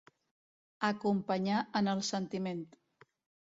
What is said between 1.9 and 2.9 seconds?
el sentiment.